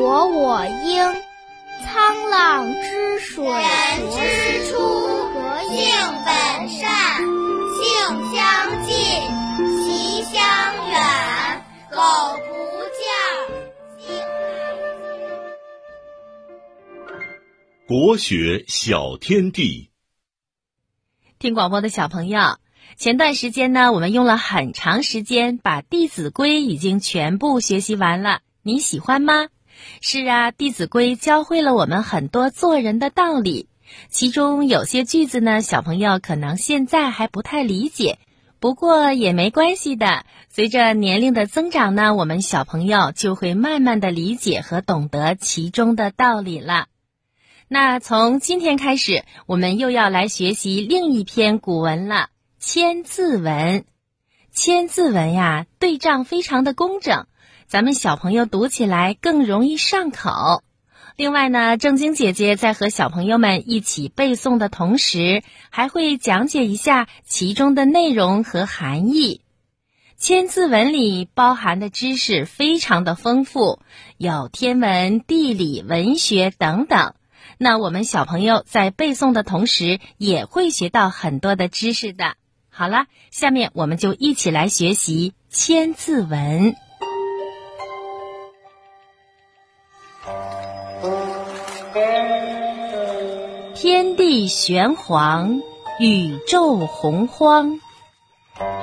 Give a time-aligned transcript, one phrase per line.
[0.00, 1.14] 濯我缨，
[1.84, 3.60] 沧浪之水人
[4.10, 4.16] 之
[4.70, 4.78] 初，
[5.68, 5.76] 性
[6.24, 6.34] 本
[6.70, 6.88] 善，
[7.76, 7.84] 性
[8.32, 8.40] 相
[8.86, 8.96] 近，
[9.84, 10.40] 习相
[10.88, 10.96] 远。
[11.90, 12.00] 苟
[12.48, 12.48] 不
[12.96, 14.08] 教，
[17.86, 19.90] 国学小天地。
[21.38, 22.56] 听广播的小朋友，
[22.96, 29.48] 前段时间呢，我们用了很长时间把《弟子规》已经全部学习完了，你喜欢吗？
[30.00, 33.68] 是啊，《弟子规》教会了我们很多做人的道理，
[34.08, 38.18] 其中有些句子呢，小朋友可能现在还不太理解。
[38.58, 46.86] 不过也没关系的，随着年龄的增长呢，我们小朋友就会慢慢的理解和懂得其中的道理了。
[47.68, 52.14] 那从今天开始，我们又要来学习另一篇古文了，
[52.58, 53.80] 《千字文》。
[54.52, 57.26] 千字文呀，对仗非常的工整，
[57.70, 60.64] 咱们小朋友读起来更容易上口。
[61.14, 69.42] 另外呢，正晶姐姐在和小朋友们一起背诵的同时，还会讲解一下其中的内容和含义。
[70.16, 73.78] 千字文里包含的知识非常的丰富，
[74.18, 77.14] 有天文、地理、文学等等。
[77.56, 82.34] 那我们小朋友在背诵的同时，也会学到很多的知识的。
[82.68, 86.74] 好了，下面我们就一起来学习千字文。
[94.30, 95.60] 地玄黄，
[95.98, 97.80] 宇宙洪荒，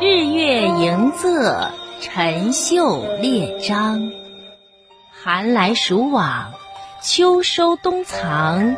[0.02, 1.70] 日月盈昃，
[2.02, 4.12] 辰宿列张。
[5.10, 6.52] 寒来暑往，
[7.02, 8.76] 秋收冬藏，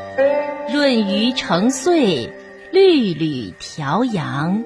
[0.71, 2.31] 闰余成岁，
[2.71, 4.63] 律吕调阳。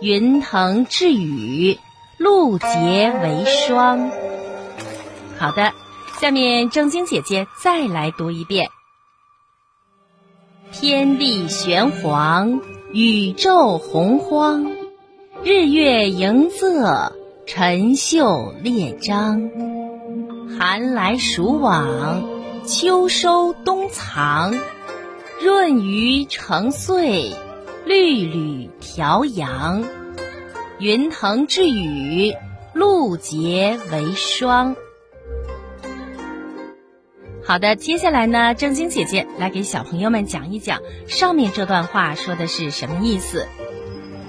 [0.00, 1.78] 云腾致雨，
[2.16, 4.10] 露结为霜。
[5.38, 5.74] 好的，
[6.18, 8.70] 下面正晶姐姐再来读一遍。
[10.72, 12.62] 天地玄黄，
[12.92, 14.72] 宇宙洪荒，
[15.44, 17.12] 日月盈昃，
[17.46, 19.50] 辰宿列张。
[20.58, 22.24] 寒来暑往，
[22.64, 24.54] 秋收冬藏，
[25.42, 27.30] 闰余成岁，
[27.84, 29.84] 律吕调阳。
[30.78, 32.34] 云腾致雨，
[32.72, 34.74] 露结为霜。
[37.44, 43.46] 好的，接下来呢，正晶姐姐来给小朋友们讲一讲上面这段话说的是什么意思。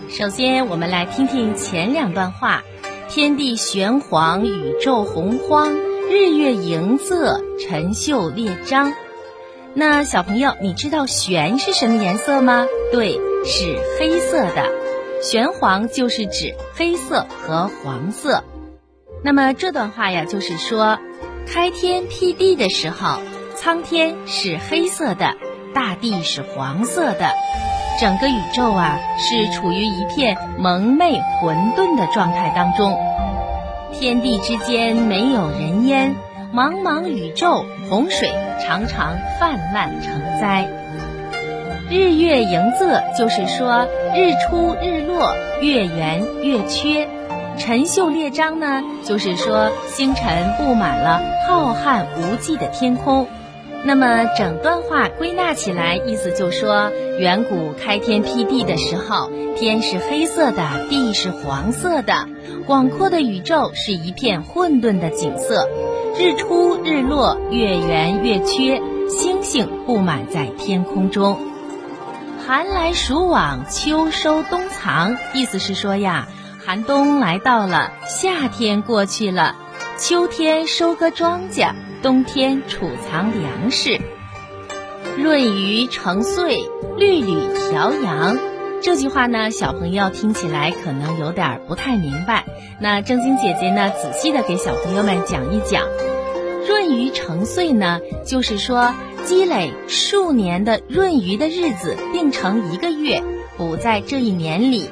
[0.09, 2.63] 首先，我们来听听前两段话：
[3.09, 5.73] 天地玄黄，宇宙洪荒，
[6.09, 8.93] 日月盈昃，辰宿列张。
[9.75, 12.65] 那小朋友，你知道玄是什么颜色吗？
[12.91, 14.71] 对，是黑色的。
[15.21, 18.43] 玄黄就是指黑色和黄色。
[19.23, 20.97] 那么这段话呀，就是说。
[21.45, 23.19] 开天辟地的时候，
[23.55, 25.35] 苍天是黑色的，
[25.73, 27.29] 大地是黄色的，
[27.99, 32.97] 整个宇宙啊是处于一片蒙昧混沌的状态当中。
[33.93, 36.15] 天地之间没有人烟，
[36.53, 38.31] 茫茫宇宙，洪水
[38.65, 40.67] 常常泛滥成灾。
[41.89, 47.07] 日月盈昃，就是说日出日落，月圆月缺。
[47.57, 53.27] 辰宿列张呢，就是说星辰布满了浩瀚无际的天空。
[53.85, 62.27] 那么整段话归纳起来，意思就说，远古开天辟地的时候，天是黑色的，地是黄色的，
[62.65, 65.67] 广阔的宇宙是一片混沌的景色，
[66.17, 71.37] 日出日落，月圆月缺，星星布满在天空中。
[72.47, 76.27] 寒来暑往，秋收冬藏，意思是说呀。
[76.65, 79.53] 寒冬来到了，夏天过去了，
[79.97, 83.99] 秋天收割庄稼，冬天储藏粮食。
[85.17, 86.63] 闰余成岁，
[86.97, 87.35] 律吕
[87.69, 88.37] 调阳。
[88.81, 92.45] 这句话呢，小朋友听起来可能有点不太明白。
[92.79, 95.83] 那正经姐姐呢，仔细的给小朋友们讲一讲。
[96.65, 98.93] 闰余成岁呢，就是说
[99.25, 103.21] 积累数年的闰余的日子并成一个月，
[103.57, 104.89] 补在这一年里。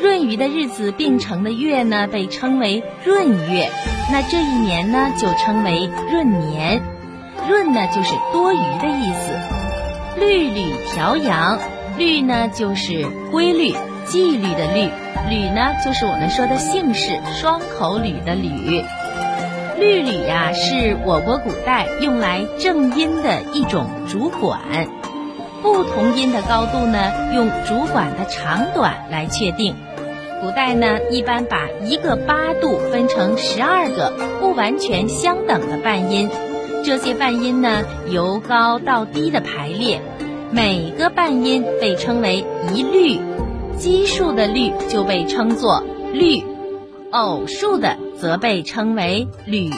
[0.00, 3.68] 闰余的日子并成的月呢，被称为闰月。
[4.12, 6.80] 那这一年呢，就称为闰年。
[7.48, 10.20] 闰呢，就是多余的意思。
[10.20, 11.58] 律吕调阳，
[11.96, 13.74] 律呢就是规律、
[14.04, 14.88] 纪律的律，
[15.28, 18.84] 吕呢就是我们说的姓氏双口吕的吕。
[19.78, 24.60] 律吕呀，是我国古代用来正音的一种主管。
[25.60, 29.74] 不同音的高度呢，用主管的长短来确定。
[30.40, 36.28] 古代呢，一般把一个八度分成十二个不完全相等的半音，
[36.84, 40.00] 这些半音呢由高到低的排列，
[40.52, 43.18] 每个半音被称为一律，
[43.76, 45.82] 奇数的律就被称作
[46.12, 46.42] 律，
[47.10, 49.70] 偶数的则被称为吕。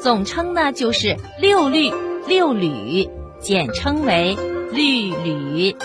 [0.00, 1.92] 总称呢就是六律、
[2.26, 3.08] 六吕，
[3.40, 4.36] 简称为
[4.72, 5.76] 律吕。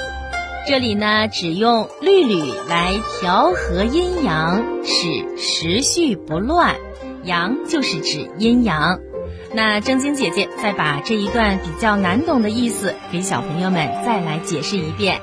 [0.65, 6.75] 这里呢只用律吕来调和阴阳，使时序不乱。
[7.25, 9.00] 阳就是指阴阳。
[9.54, 15.19] 那正经姐姐再把这一段比较难懂的意思给小朋友们再来解释一遍：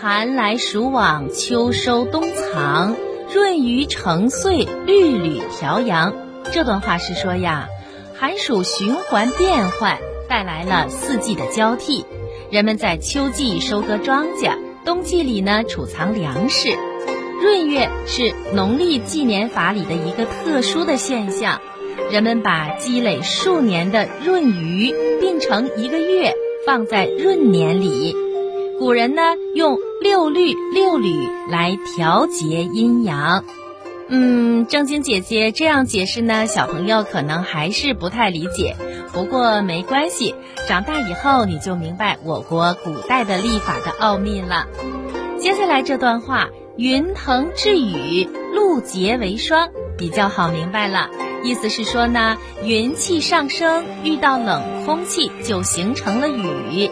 [0.00, 2.94] 寒来暑往，秋收冬藏，
[3.34, 6.14] 闰余成岁，律吕调阳。
[6.52, 7.68] 这段话是说呀，
[8.16, 9.98] 寒暑循环变换，
[10.28, 12.06] 带来了四季的交替。
[12.54, 16.68] 人们在秋季收割庄稼，冬季里呢储藏粮食。
[17.42, 21.60] 闰月是农历纪年法里的一个特殊的现象。
[22.12, 26.32] 人们把积累数年的闰余并成一个月，
[26.64, 28.14] 放在闰年里。
[28.78, 29.22] 古人呢
[29.56, 31.12] 用六律六吕
[31.50, 33.44] 来调节阴阳。
[34.08, 38.76] 嗯，正经姐姐这样解释呢，小朋友可能还是不太理解。
[39.12, 40.34] 不过没关系，
[40.68, 44.66] 长大以后你就明白我国古代的历法的奥秘了。
[45.38, 51.08] 接下来这段话：云腾致雨，露结为霜，比较好明白了。
[51.42, 56.90] 意思是说呢，云气上升，遇到冷空气就形成了雨。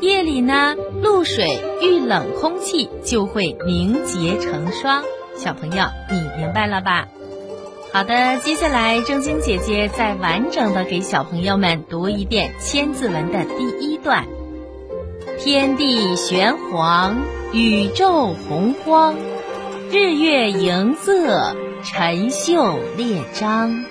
[0.00, 1.46] 夜里呢，露水
[1.82, 5.02] 遇冷空气就会凝结成霜。
[5.42, 7.08] 小朋友，你明白了吧？
[7.94, 14.26] 好的，接下来正晶姐姐再完整的给小朋友们读一遍《千字文》的第一段：
[15.38, 17.16] 天地玄黄，
[17.54, 19.14] 宇宙洪荒，
[19.90, 21.56] 日月盈仄。
[21.82, 23.86] 辰宿列张，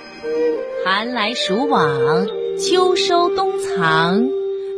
[0.85, 2.27] 寒来暑往，
[2.59, 4.29] 秋收冬藏，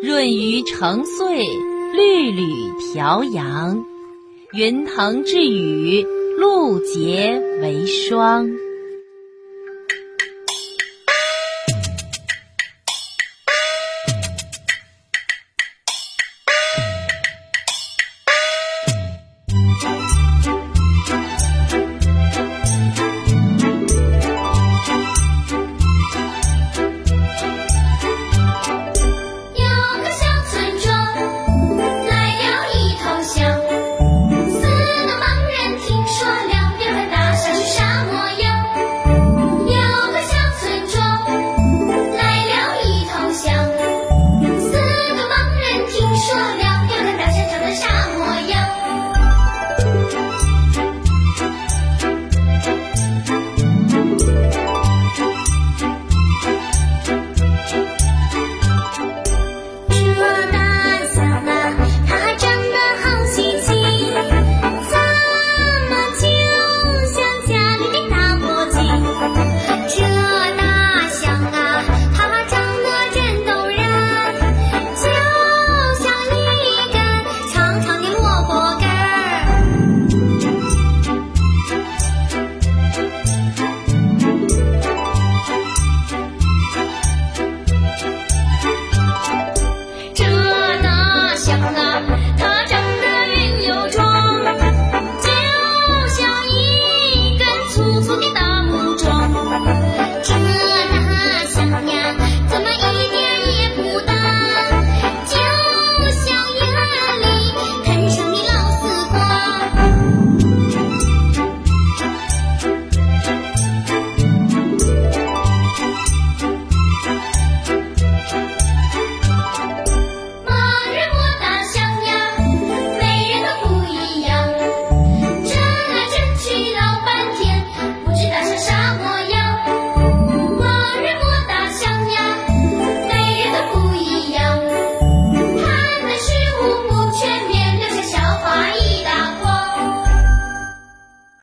[0.01, 1.43] 闰余成岁，
[1.93, 2.45] 律吕
[2.93, 3.83] 调阳，
[4.53, 6.07] 云腾致雨，
[6.41, 8.49] 露结为霜。